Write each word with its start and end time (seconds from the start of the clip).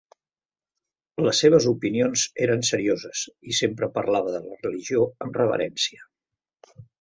Les 1.25 1.41
seves 1.43 1.67
opinions 1.71 2.23
eren 2.45 2.65
serioses 2.69 3.21
i 3.53 3.59
sempre 3.59 3.91
parlava 3.99 4.35
de 4.37 4.41
la 4.47 4.57
religió 4.65 5.05
amb 5.27 5.39
reverència. 5.43 6.11